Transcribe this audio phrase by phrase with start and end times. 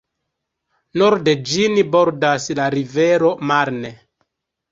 [1.01, 3.93] Norde ĝin bordas la rivero Marne.